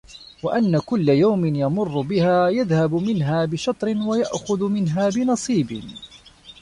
وَأَنَّ 0.43 0.79
كُلَّ 0.79 1.09
يَوْمٍ 1.09 1.45
يَمُرُّ 1.55 2.01
بِهَا 2.01 2.49
يَذْهَبُ 2.49 2.93
مِنْهَا 2.93 3.45
بِشَطْرٍ 3.45 3.87
وَيَأْخُذُ 3.97 4.63
مِنْهَا 4.63 5.09
بِنَصِيبٍ 5.09 5.83